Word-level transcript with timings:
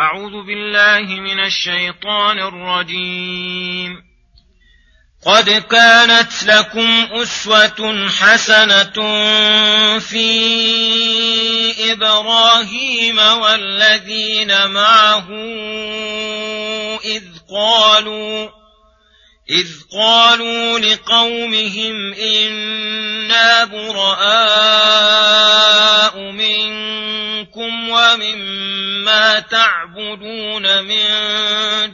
أعوذ 0.00 0.46
بالله 0.46 1.20
من 1.20 1.44
الشيطان 1.44 2.38
الرجيم. 2.38 3.96
قد 5.26 5.50
كانت 5.50 6.44
لكم 6.44 7.08
أسوة 7.12 8.08
حسنة 8.08 8.92
في 9.98 10.32
إبراهيم 11.92 13.18
والذين 13.18 14.66
معه 14.70 15.28
إذ 17.04 17.24
قالوا 17.50 18.48
إذ 19.50 19.68
قالوا 19.92 20.78
لقومهم 20.78 22.14
إنا 22.14 23.64
براء 23.64 24.70
منكم 26.30 27.88
ومما 27.88 29.40
تعبدون 29.94 30.82
من 30.82 31.06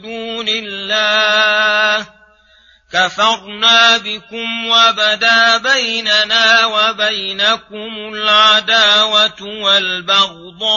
دون 0.01 0.47
الله. 0.47 2.07
كفرنا 2.93 3.97
بكم 3.97 4.67
وبدا 4.67 5.57
بيننا 5.57 6.65
وبينكم 6.65 8.13
العداوة 8.13 9.41
والبغضاء 9.41 10.67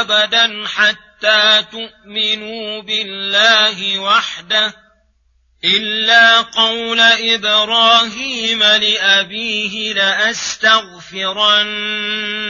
أبدا 0.00 0.64
حتى 0.66 1.64
تؤمنوا 1.72 2.82
بالله 2.82 3.98
وحده. 3.98 4.74
إلا 5.64 6.40
قول 6.40 7.00
إبراهيم 7.00 8.62
لأبيه 8.62 9.92
لأستغفرن 9.92 11.12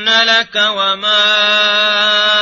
لك 0.09 0.55
وما 0.55 2.42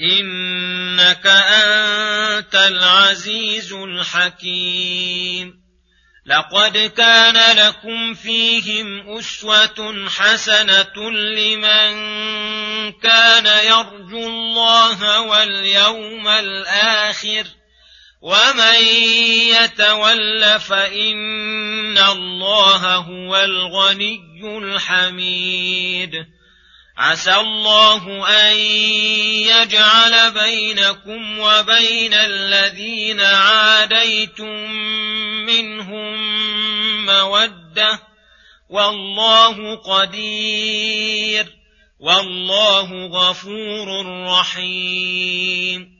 إنك 0.00 1.26
أنت 1.26 2.54
العزيز 2.54 3.72
الحكيم. 3.72 5.60
لقد 6.26 6.92
كان 6.96 7.56
لكم 7.56 8.14
فيهم 8.14 9.18
أسوة 9.18 10.08
حسنة 10.08 11.10
لمن 11.10 11.92
كان 12.92 13.46
يرجو 13.66 14.26
الله 14.26 15.20
واليوم 15.20 16.28
الآخر 16.28 17.44
ۖ. 17.44 17.46
ومن 18.22 18.84
يتول 19.64 20.60
فإن 20.60 21.98
الله 21.98 22.96
هو 22.96 23.36
الغني 23.36 24.20
الحميد. 24.58 26.12
عسى 27.00 27.34
الله 27.34 28.28
أن 28.28 28.56
يجعل 29.48 30.30
بينكم 30.30 31.38
وبين 31.38 32.14
الذين 32.14 33.20
عاديتم 33.20 34.70
منهم 35.46 36.16
مودة. 37.06 38.00
والله 38.70 39.74
قدير 39.74 41.46
والله 42.00 43.06
غفور 43.06 44.06
رحيم. 44.26 45.99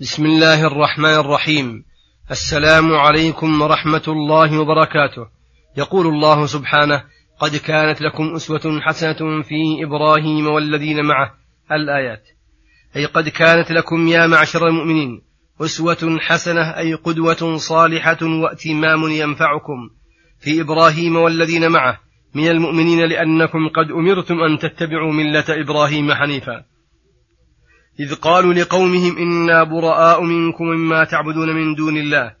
بسم 0.00 0.26
الله 0.26 0.66
الرحمن 0.66 1.14
الرحيم. 1.14 1.84
السلام 2.30 2.92
عليكم 2.92 3.62
ورحمة 3.62 4.02
الله 4.08 4.58
وبركاته. 4.60 5.26
يقول 5.76 6.06
الله 6.06 6.46
سبحانه 6.46 7.04
قد 7.40 7.56
كانت 7.56 8.00
لكم 8.02 8.34
أسوة 8.34 8.80
حسنة 8.80 9.42
في 9.42 9.84
إبراهيم 9.84 10.46
والذين 10.46 11.04
معه. 11.04 11.34
الآيات. 11.72 12.22
أي 12.96 13.04
قد 13.04 13.28
كانت 13.28 13.70
لكم 13.72 14.08
يا 14.08 14.26
معشر 14.26 14.66
المؤمنين 14.66 15.22
أسوة 15.60 16.18
حسنة 16.20 16.78
أي 16.78 16.94
قدوة 16.94 17.56
صالحة 17.56 18.18
وأتمام 18.22 19.08
ينفعكم 19.08 19.90
في 20.38 20.60
إبراهيم 20.60 21.16
والذين 21.16 21.68
معه. 21.68 22.00
من 22.34 22.48
المؤمنين 22.48 23.08
لأنكم 23.08 23.68
قد 23.68 23.90
أمرتم 23.90 24.40
أن 24.40 24.58
تتبعوا 24.58 25.12
ملة 25.12 25.44
إبراهيم 25.48 26.14
حنيفا. 26.14 26.64
إذ 28.00 28.14
قالوا 28.14 28.54
لقومهم 28.54 29.18
إنا 29.18 29.64
براء 29.64 30.22
منكم 30.22 30.64
مما 30.64 31.04
تعبدون 31.04 31.48
من 31.54 31.74
دون 31.74 31.96
الله. 31.96 32.32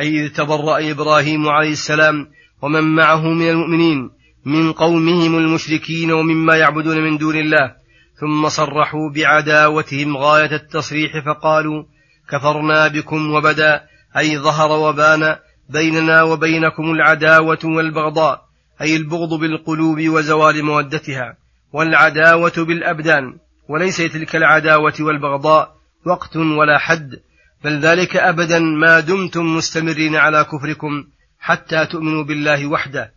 أي 0.00 0.08
إذ 0.08 0.32
تبرأ 0.32 0.90
إبراهيم 0.90 1.48
عليه 1.48 1.72
السلام 1.72 2.26
ومن 2.62 2.94
معه 2.94 3.22
من 3.28 3.48
المؤمنين 3.48 4.10
من 4.44 4.72
قومهم 4.72 5.38
المشركين 5.38 6.12
ومما 6.12 6.56
يعبدون 6.56 6.98
من 6.98 7.18
دون 7.18 7.36
الله. 7.36 7.74
ثم 8.20 8.48
صرحوا 8.48 9.10
بعداوتهم 9.14 10.16
غاية 10.16 10.56
التصريح 10.56 11.24
فقالوا 11.26 11.84
كفرنا 12.28 12.88
بكم 12.88 13.34
وبدا. 13.34 13.82
أي 14.16 14.38
ظهر 14.38 14.70
وبان 14.72 15.36
بيننا 15.70 16.22
وبينكم 16.22 16.90
العداوة 16.90 17.58
والبغضاء. 17.64 18.44
أي 18.80 18.96
البغض 18.96 19.40
بالقلوب 19.40 20.08
وزوال 20.08 20.64
مودتها. 20.64 21.36
والعداوة 21.72 22.52
بالأبدان. 22.58 23.43
وليس 23.68 23.96
تلك 23.96 24.36
العداوة 24.36 24.94
والبغضاء 25.00 25.74
وقت 26.06 26.36
ولا 26.36 26.78
حد 26.78 27.10
بل 27.64 27.78
ذلك 27.78 28.16
أبدا 28.16 28.58
ما 28.58 29.00
دمتم 29.00 29.56
مستمرين 29.56 30.16
على 30.16 30.44
كفركم 30.44 31.04
حتى 31.38 31.86
تؤمنوا 31.86 32.24
بالله 32.24 32.66
وحده. 32.66 33.12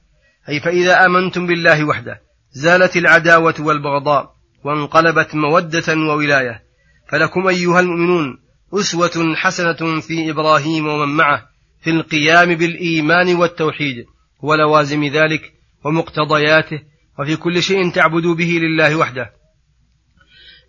أي 0.49 0.59
فإذا 0.59 1.05
آمنتم 1.05 1.47
بالله 1.47 1.83
وحده 1.83 2.21
زالت 2.51 2.97
العداوة 2.97 3.55
والبغضاء 3.59 4.31
وانقلبت 4.63 5.35
مودة 5.35 5.95
وولاية. 5.95 6.63
فلكم 7.09 7.47
أيها 7.47 7.79
المؤمنون 7.79 8.39
أسوة 8.73 9.35
حسنة 9.35 10.01
في 10.01 10.31
إبراهيم 10.31 10.88
ومن 10.88 11.15
معه 11.17 11.45
في 11.81 11.89
القيام 11.89 12.55
بالإيمان 12.55 13.35
والتوحيد 13.35 14.05
ولوازم 14.41 15.03
ذلك 15.03 15.53
ومقتضياته 15.83 16.79
وفي 17.19 17.35
كل 17.35 17.63
شيء 17.63 17.91
تعبدوا 17.91 18.35
به 18.35 18.59
لله 18.61 18.95
وحده. 18.95 19.31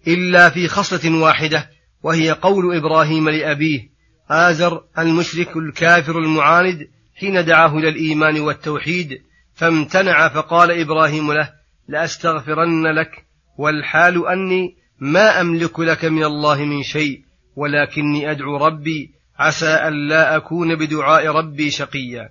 إلا 0.07 0.51
في 0.51 0.69
خصلة 0.69 1.19
واحدة 1.19 1.71
وهي 2.03 2.31
قول 2.31 2.77
إبراهيم 2.77 3.29
لأبيه 3.29 3.81
آزر 4.31 4.85
المشرك 4.99 5.57
الكافر 5.57 6.19
المعاند 6.19 6.89
حين 7.21 7.45
دعاه 7.45 7.79
إلى 7.79 7.89
الإيمان 7.89 8.41
والتوحيد 8.41 9.23
فامتنع 9.55 10.29
فقال 10.29 10.81
إبراهيم 10.81 11.33
له 11.33 11.53
لأستغفرن 11.89 12.87
لك 12.87 13.25
والحال 13.59 14.29
أني 14.29 14.77
ما 15.01 15.41
أملك 15.41 15.81
لك 15.81 16.05
من 16.05 16.25
الله 16.25 16.65
من 16.65 16.83
شيء 16.83 17.21
ولكني 17.57 18.31
أدعو 18.31 18.57
ربي 18.57 19.11
عسى 19.39 19.89
ألا 19.89 20.37
أكون 20.37 20.75
بدعاء 20.75 21.27
ربي 21.27 21.71
شقيا. 21.71 22.29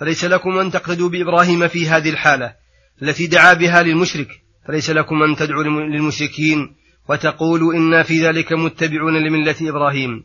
فليس 0.00 0.24
لكم 0.24 0.58
أن 0.58 0.70
تقتدوا 0.70 1.08
بإبراهيم 1.08 1.68
في 1.68 1.88
هذه 1.88 2.10
الحالة 2.10 2.54
التي 3.02 3.26
دعا 3.26 3.54
بها 3.54 3.82
للمشرك 3.82 4.28
فليس 4.68 4.90
لكم 4.90 5.22
أن 5.22 5.36
تدعوا 5.36 5.62
للمشركين 5.62 6.76
وتقولوا 7.08 7.74
إنا 7.74 8.02
في 8.02 8.26
ذلك 8.26 8.52
متبعون 8.52 9.16
لملة 9.16 9.54
إبراهيم. 9.62 10.24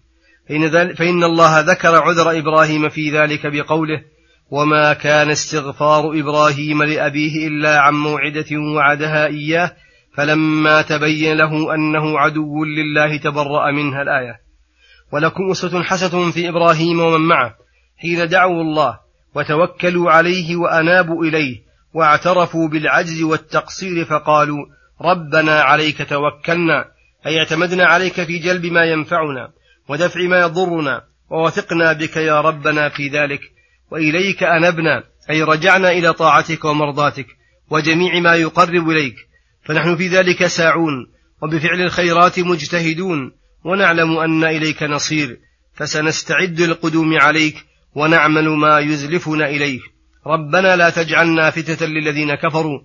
فإن, 0.50 0.94
فإن 0.96 1.24
الله 1.24 1.60
ذكر 1.60 1.96
عذر 1.96 2.38
إبراهيم 2.40 2.90
في 2.90 3.10
ذلك 3.10 3.48
بقوله 3.48 4.02
وما 4.52 4.94
كان 4.94 5.30
استغفار 5.30 6.20
إبراهيم 6.20 6.84
لأبيه 6.84 7.48
إلا 7.48 7.80
عن 7.80 7.94
موعدة 7.94 8.58
وعدها 8.76 9.28
إياه 9.28 9.72
فلما 10.18 10.82
تبين 10.82 11.38
له 11.38 11.76
أنه 11.76 12.20
عدو 12.20 12.64
لله 12.64 13.18
تبرأ 13.18 13.72
منها 13.72 14.02
الآية. 14.02 14.42
ولكم 15.12 15.52
أسوة 15.52 15.84
حسنة 15.84 16.32
في 16.32 16.50
إبراهيم 16.50 17.00
ومن 17.00 17.28
معه. 17.28 17.56
حين 17.98 18.28
دعوا 18.28 18.62
الله 18.62 19.00
وتوكلوا 19.36 20.12
عليه 20.12 20.56
وأنابوا 20.56 21.26
إليه 21.26 21.62
واعترفوا 21.94 22.68
بالعجز 22.68 23.22
والتقصير 23.22 24.06
فقالوا 24.06 24.66
ربنا 25.02 25.62
عليك 25.62 26.10
توكلنا 26.10 26.86
أي 27.26 27.40
اعتمدنا 27.40 27.86
عليك 27.86 28.24
في 28.24 28.38
جلب 28.38 28.66
ما 28.66 28.86
ينفعنا 28.86 29.52
ودفع 29.90 30.22
ما 30.22 30.42
يضرنا 30.42 31.02
ووثقنا 31.30 31.94
بك 31.94 32.18
يا 32.18 32.42
ربنا 32.42 32.90
في 32.90 33.08
ذلك 33.08 33.42
وإليك 33.92 34.44
أنبنا 34.44 35.04
أي 35.30 35.44
رجعنا 35.44 35.92
إلى 35.92 36.14
طاعتك 36.14 36.66
ومرضاتك 36.66 37.28
وجميع 37.70 38.20
ما 38.20 38.36
يقرب 38.36 38.90
إليك. 38.90 39.16
فنحن 39.64 39.96
في 39.96 40.08
ذلك 40.08 40.48
ساعون 40.48 41.08
وبفعل 41.42 41.82
الخيرات 41.82 42.40
مجتهدون 42.40 43.32
ونعلم 43.64 44.18
أن 44.18 44.44
إليك 44.44 44.84
نصير 44.84 45.40
فسنستعد 45.74 46.62
للقدوم 46.62 47.20
عليك 47.20 47.56
ونعمل 47.96 48.50
ما 48.50 48.80
يزلفنا 48.80 49.50
إليك. 49.50 49.82
ربنا 50.28 50.76
لا 50.76 50.90
تجعلنا 50.90 51.52
فتة 51.52 51.86
للذين 51.86 52.36
كفروا 52.36 52.80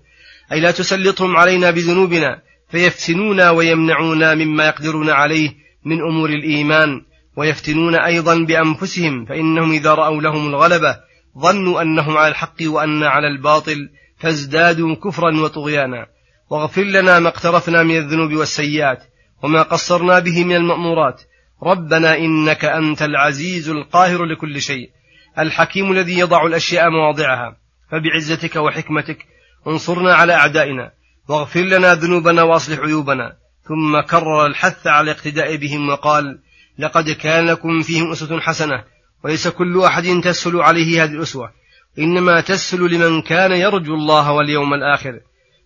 أي 0.53 0.61
لا 0.61 0.71
تسلطهم 0.71 1.37
علينا 1.37 1.71
بذنوبنا 1.71 2.43
فيفتنونا 2.69 3.51
ويمنعونا 3.51 4.35
مما 4.35 4.67
يقدرون 4.67 5.11
عليه 5.11 5.55
من 5.85 6.01
أمور 6.03 6.31
الإيمان 6.31 7.03
ويفتنون 7.37 7.95
أيضا 7.95 8.45
بأنفسهم 8.45 9.25
فإنهم 9.25 9.73
إذا 9.73 9.95
رأوا 9.95 10.23
لهم 10.23 10.49
الغلبة 10.49 10.97
ظنوا 11.39 11.83
أنهم 11.83 12.17
على 12.17 12.29
الحق 12.29 12.57
وأن 12.63 13.03
على 13.03 13.29
الباطل 13.29 13.89
فازدادوا 14.19 14.95
كفرا 14.95 15.41
وطغيانا. 15.41 16.07
واغفر 16.51 16.83
لنا 16.83 17.19
ما 17.19 17.29
اقترفنا 17.29 17.83
من 17.83 17.97
الذنوب 17.97 18.33
والسيئات 18.33 19.03
وما 19.43 19.63
قصرنا 19.63 20.19
به 20.19 20.45
من 20.45 20.57
المأمورات. 20.57 21.23
ربنا 21.63 22.19
إنك 22.19 22.65
أنت 22.65 23.03
العزيز 23.03 23.69
القاهر 23.69 24.25
لكل 24.25 24.61
شيء 24.61 24.91
الحكيم 25.39 25.93
الذي 25.93 26.19
يضع 26.19 26.47
الأشياء 26.47 26.91
مواضعها. 26.91 27.57
فبعزتك 27.91 28.57
وحكمتك 28.57 29.19
انصرنا 29.67 30.15
على 30.15 30.35
أعدائنا 30.35 30.91
واغفر 31.29 31.61
لنا 31.61 31.95
ذنوبنا 31.95 32.43
وأصلح 32.43 32.79
عيوبنا. 32.79 33.37
ثم 33.69 34.01
كرر 34.01 34.47
الحث 34.47 34.87
على 34.87 35.11
الاقتداء 35.11 35.57
بهم 35.57 35.89
وقال 35.89 36.39
لقد 36.79 37.11
كان 37.11 37.47
لكم 37.47 37.83
فيهم 37.83 38.13
أسوة 38.13 38.41
حسنة 38.41 38.85
وليس 39.25 39.49
كل 39.49 39.83
أحد 39.83 40.21
تسهل 40.25 40.61
عليه 40.61 41.05
هذه 41.05 41.13
الأسوة. 41.13 41.51
إنما 41.99 42.41
تسهل 42.41 42.81
لمن 42.81 43.23
كان 43.23 43.53
يرجو 43.53 43.95
الله 43.95 44.33
واليوم 44.33 44.75
الآخر. 44.75 45.21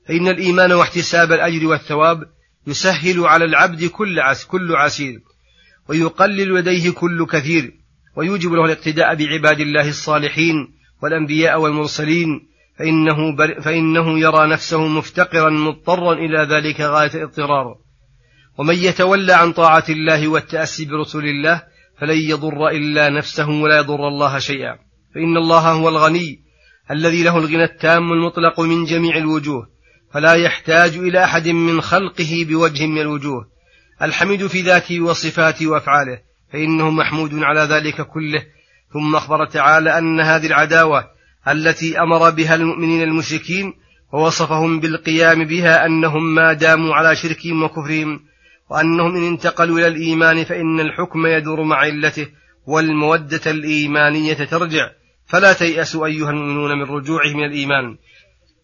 فإن 0.09 0.29
الإيمان 0.29 0.73
واحتساب 0.73 1.33
الأجر 1.33 1.67
والثواب 1.67 2.25
يسهل 2.67 3.21
على 3.21 3.45
العبد 3.45 3.85
كل 3.85 4.21
عس 4.21 4.45
كل 4.45 4.77
عسير 4.77 5.21
ويقلل 5.89 6.55
لديه 6.55 6.91
كل 6.91 7.27
كثير 7.27 7.73
ويوجب 8.17 8.53
له 8.53 8.65
الاقتداء 8.65 9.15
بعباد 9.15 9.61
الله 9.61 9.89
الصالحين 9.89 10.55
والأنبياء 11.03 11.61
والمرسلين 11.61 12.50
فإنه, 12.81 13.37
فإنه 13.61 14.19
يرى 14.19 14.47
نفسه 14.47 14.87
مفتقرا 14.87 15.51
مضطرا 15.51 16.13
إلى 16.13 16.39
ذلك 16.39 16.81
غاية 16.81 17.15
الاضطرار. 17.15 17.75
ومن 18.59 18.75
يتولى 18.75 19.33
عن 19.33 19.53
طاعة 19.53 19.85
الله 19.89 20.29
والتأسي 20.29 20.85
برسول 20.85 21.25
الله 21.25 21.63
فلن 22.01 22.19
يضر 22.19 22.69
إلا 22.69 23.09
نفسه 23.09 23.49
ولا 23.49 23.79
يضر 23.79 24.09
الله 24.09 24.39
شيئا. 24.39 24.79
فإن 25.15 25.37
الله 25.37 25.73
هو 25.73 25.89
الغني 25.89 26.39
الذي 26.91 27.23
له 27.23 27.39
الغنى 27.39 27.65
التام 27.65 28.13
المطلق 28.13 28.61
من 28.61 28.85
جميع 28.85 29.17
الوجوه 29.17 29.67
فلا 30.13 30.35
يحتاج 30.35 30.97
إلى 30.97 31.25
أحد 31.25 31.49
من 31.49 31.81
خلقه 31.81 32.47
بوجه 32.49 32.87
من 32.87 33.01
الوجوه. 33.01 33.47
الحميد 34.03 34.47
في 34.47 34.61
ذاته 34.61 35.01
وصفاته 35.01 35.67
وأفعاله 35.67 36.19
فإنه 36.53 36.91
محمود 36.91 37.35
على 37.35 37.61
ذلك 37.61 38.01
كله. 38.01 38.43
ثم 38.93 39.17
أخبر 39.17 39.45
تعالى 39.45 39.99
أن 39.99 40.21
هذه 40.21 40.47
العداوة 40.47 41.20
التي 41.49 42.01
أمر 42.01 42.31
بها 42.31 42.55
المؤمنين 42.55 43.03
المشركين 43.03 43.73
ووصفهم 44.13 44.81
بالقيام 44.81 45.45
بها 45.45 45.87
أنهم 45.87 46.35
ما 46.35 46.53
داموا 46.53 46.95
على 46.95 47.17
شركهم 47.17 47.63
وكفرهم 47.63 48.21
وأنهم 48.71 49.17
إن 49.17 49.27
انتقلوا 49.27 49.79
إلى 49.79 49.87
الإيمان 49.87 50.45
فإن 50.45 50.81
الحكم 50.81 51.27
يدور 51.27 51.63
مع 51.63 51.77
علته 51.77 52.27
والمودة 52.67 53.41
الإيمانية 53.47 54.35
ترجع. 54.35 54.91
فلا 55.27 55.53
تيأسوا 55.53 56.07
أيها 56.07 56.31
المؤمنون 56.31 56.79
من 56.79 56.85
رجوعهم 56.85 57.37
من 57.37 57.45
الإيمان. 57.45 57.97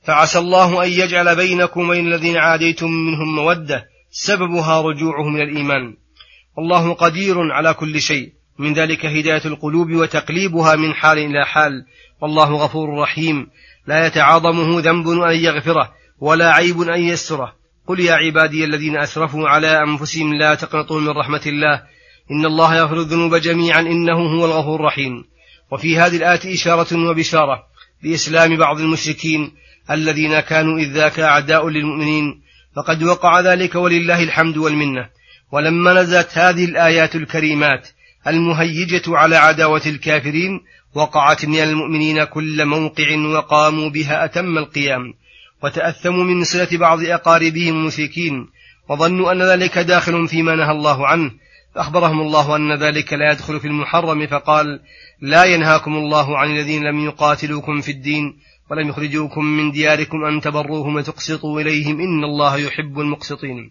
فعسى 0.02 0.38
الله 0.38 0.84
أن 0.84 0.88
يجعل 0.88 1.36
بينكم 1.36 1.88
وبين 1.88 2.06
الذين 2.06 2.36
عاديتم 2.36 2.90
منهم 2.90 3.34
مودة 3.36 3.84
سببها 4.10 4.80
رجوعهم 4.80 5.32
من 5.32 5.40
الإيمان. 5.40 5.96
والله 6.56 6.92
قدير 6.92 7.52
على 7.52 7.74
كل 7.74 8.00
شيء. 8.00 8.35
من 8.58 8.72
ذلك 8.72 9.06
هداية 9.06 9.42
القلوب 9.44 9.92
وتقليبها 9.92 10.76
من 10.76 10.94
حال 10.94 11.18
إلى 11.18 11.46
حال. 11.46 11.72
والله 12.20 12.54
غفور 12.54 12.98
رحيم. 12.98 13.46
لا 13.86 14.06
يتعاظمه 14.06 14.80
ذنب 14.80 15.08
أن 15.08 15.36
يغفره 15.36 15.92
ولا 16.20 16.52
عيب 16.52 16.80
أن 16.80 17.00
يستره. 17.00 17.52
قل 17.86 18.00
يا 18.00 18.12
عبادي 18.14 18.64
الذين 18.64 18.98
أسرفوا 18.98 19.48
على 19.48 19.82
أنفسهم 19.82 20.34
لا 20.34 20.54
تقنطوا 20.54 21.00
من 21.00 21.08
رحمة 21.08 21.42
الله. 21.46 21.82
إن 22.30 22.46
الله 22.46 22.76
يغفر 22.76 23.00
الذنوب 23.00 23.34
جميعا 23.34 23.80
إنه 23.80 24.18
هو 24.18 24.44
الغفور 24.44 24.80
الرحيم. 24.80 25.24
وفي 25.72 25.98
هذه 25.98 26.16
الآية 26.16 26.54
إشارة 26.54 27.08
وبشارة 27.10 27.62
بإسلام 28.02 28.56
بعض 28.56 28.80
المشركين 28.80 29.52
الذين 29.90 30.40
كانوا 30.40 30.78
إذ 30.78 30.92
ذاك 30.92 31.20
أعداء 31.20 31.68
للمؤمنين. 31.68 32.42
فقد 32.76 33.02
وقع 33.02 33.40
ذلك 33.40 33.74
ولله 33.74 34.22
الحمد 34.22 34.56
والمنة. 34.56 35.08
ولما 35.52 35.92
نزلت 35.92 36.38
هذه 36.38 36.64
الآيات 36.64 37.16
الكريمات 37.16 37.88
المهيجة 38.28 39.02
على 39.08 39.36
عداوة 39.36 39.82
الكافرين 39.86 40.60
وقعت 40.94 41.44
من 41.44 41.58
المؤمنين 41.58 42.24
كل 42.24 42.66
موقع 42.66 43.16
وقاموا 43.18 43.88
بها 43.88 44.24
أتم 44.24 44.58
القيام 44.58 45.14
وتأثموا 45.62 46.24
من 46.24 46.44
صلة 46.44 46.68
بعض 46.72 47.04
أقاربهم 47.04 47.74
المشركين 47.74 48.46
وظنوا 48.88 49.32
أن 49.32 49.42
ذلك 49.42 49.78
داخل 49.78 50.28
فيما 50.28 50.54
نهى 50.54 50.70
الله 50.70 51.06
عنه. 51.06 51.30
فأخبرهم 51.76 52.20
الله 52.20 52.56
أن 52.56 52.72
ذلك 52.72 53.12
لا 53.12 53.32
يدخل 53.32 53.60
في 53.60 53.66
المحرم 53.66 54.26
فقال 54.26 54.80
لا 55.20 55.44
ينهاكم 55.44 55.96
الله 55.96 56.38
عن 56.38 56.50
الذين 56.50 56.82
لم 56.82 57.04
يقاتلوكم 57.04 57.80
في 57.80 57.92
الدين 57.92 58.36
ولم 58.70 58.88
يخرجوكم 58.88 59.44
من 59.44 59.70
دياركم 59.70 60.24
أن 60.24 60.40
تبروهم 60.40 60.94
وتقسطوا 60.96 61.60
إليهم 61.60 62.00
إن 62.00 62.24
الله 62.24 62.56
يحب 62.56 63.00
المقسطين 63.00 63.70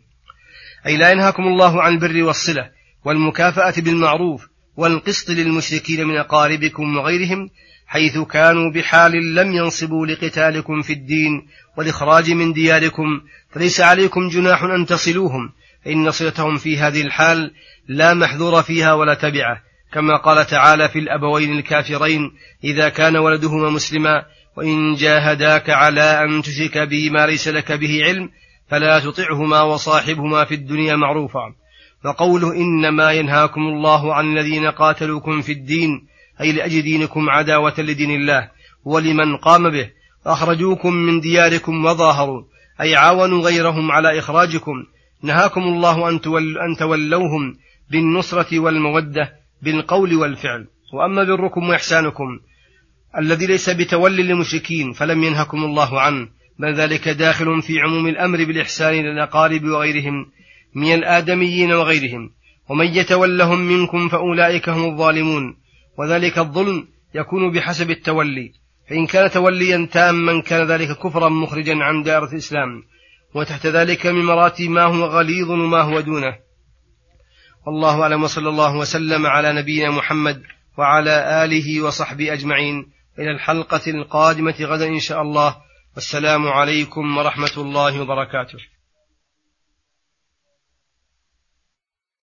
أي 0.86 0.98
لا 0.98 1.12
ينهاكم 1.12 1.44
الله 1.44 1.82
عن 1.82 1.94
البر 1.94 2.24
والصلة 2.24 2.70
والمكافأة 3.06 3.74
بالمعروف 3.78 4.48
والقسط 4.78 5.30
للمشركين 5.30 6.08
من 6.08 6.18
أقاربكم 6.18 6.98
وغيرهم 6.98 7.50
حيث 7.88 8.18
كانوا 8.18 8.72
بحال 8.72 9.36
لم 9.36 9.54
ينصبوا 9.54 10.08
لقتالكم 10.08 10.82
في 10.82 10.94
الدين 10.94 11.48
والإخراج 11.78 12.32
من 12.32 12.54
دياركم 12.54 13.22
فليس 13.50 13.82
عليكم 13.82 14.30
جناح 14.30 14.64
أن 14.64 14.86
تصلوهم 14.86 15.52
فإن 15.86 16.12
صلتهم 16.12 16.58
في 16.58 16.78
هذه 16.78 17.02
الحال 17.02 17.52
لا 17.88 18.14
محذور 18.14 18.62
فيها 18.62 18.94
ولا 18.94 19.14
تبعة 19.14 19.62
كما 19.94 20.18
قال 20.18 20.48
تعالى 20.48 20.90
في 20.90 21.00
الأبوين 21.00 21.58
الكافرين 21.58 22.32
إذا 22.64 22.90
كان 22.90 23.18
ولدهما 23.18 23.70
مسلما 23.70 24.26
وإن 24.58 24.96
جاهداك 24.96 25.70
على 25.70 26.24
أن 26.24 26.42
تشرك 26.42 26.78
به 26.78 27.10
ما 27.10 27.26
ليس 27.26 27.48
لك 27.48 27.72
به 27.72 28.02
علم 28.06 28.30
فلا 28.70 29.00
تطعهما 29.00 29.62
وصاحبهما 29.62 30.46
في 30.46 30.56
الدنيا 30.56 30.96
معروفا 30.96 31.65
وقوله 32.06 32.56
إنما 32.56 33.12
ينهاكم 33.12 33.62
الله 33.62 34.14
عن 34.14 34.38
الذين 34.38 34.66
قاتلوكم 34.66 35.42
في 35.42 35.52
الدين 35.52 36.08
أي 36.42 36.52
لأجل 36.52 36.82
دينكم 36.82 37.30
عداوة 37.30 37.74
لدين 37.78 38.12
الله 38.12 38.50
ولمن 38.86 39.38
قام 39.38 39.70
به 39.70 39.90
أخرجوكم 40.26 40.94
من 40.94 41.20
دياركم 41.20 41.86
وظاهروا 41.86 42.44
أي 42.82 42.96
عاونوا 42.96 43.42
غيرهم 43.42 43.92
على 43.92 44.20
إخراجكم. 44.20 44.86
نهاكم 45.24 45.62
الله 45.62 46.10
أن, 46.10 46.22
تول 46.22 46.58
أن 46.58 46.76
تولوهم 46.76 47.58
بالنصرة 47.92 48.60
والمودة 48.60 49.34
بالقول 49.62 50.16
والفعل. 50.16 50.68
وأما 50.94 51.24
بركم 51.24 51.70
وإحسانكم 51.70 52.40
الذي 53.18 53.46
ليس 53.46 53.70
بتولي 53.70 54.24
للمشركين 54.24 54.92
فلم 54.92 55.24
ينهكم 55.24 55.64
الله 55.64 56.02
عنه 56.02 56.28
بل 56.60 56.74
ذلك 56.74 57.10
داخل 57.10 57.62
في 57.62 57.80
عموم 57.80 58.08
الأمر 58.08 58.38
بالإحسان 58.44 58.94
للأقارب 58.94 59.64
وغيرهم 59.64 60.26
من 60.76 60.94
الآدميين 60.94 61.74
وغيرهم 61.74 62.30
ومن 62.70 62.86
يتولهم 62.86 63.60
منكم 63.60 64.10
فأولئك 64.10 64.70
هم 64.70 64.86
الظالمون 64.92 65.58
وذلك 65.98 66.38
الظلم 66.38 66.88
يكون 67.16 67.52
بحسب 67.52 67.92
التولي 67.92 68.52
فإن 68.90 69.08
كان 69.08 69.30
توليا 69.30 69.90
تاما 69.92 70.42
كان 70.42 70.68
ذلك 70.68 70.98
كفرا 70.98 71.30
مخرجا 71.30 71.76
عن 71.76 72.04
دائرة 72.04 72.32
الإسلام 72.32 72.84
وتحت 73.36 73.66
ذلك 73.66 74.06
من 74.06 74.26
مراتب 74.26 74.70
ما 74.70 74.84
هو 74.84 75.06
غليظ 75.06 75.52
وما 75.52 75.82
هو 75.82 76.00
دونه. 76.00 76.36
والله 77.68 78.02
أعلم 78.02 78.24
وصلى 78.24 78.50
الله 78.50 78.76
وسلم 78.76 79.26
على 79.26 79.54
نبينا 79.54 79.92
محمد 79.92 80.44
وعلى 80.78 81.44
آله 81.44 81.82
وصحبه 81.82 82.34
أجمعين. 82.34 82.92
إلى 83.20 83.32
الحلقة 83.32 83.82
القادمة 83.88 84.56
غدا 84.62 84.88
إن 84.88 85.00
شاء 85.00 85.22
الله. 85.22 85.56
والسلام 85.96 86.48
عليكم 86.48 87.18
ورحمة 87.18 87.54
الله 87.58 88.02
وبركاته. 88.02 88.75